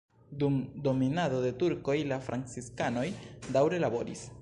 [0.43, 0.55] Dum
[0.87, 3.09] dominado de turkoj la franciskanoj
[3.59, 4.31] daŭre laboris.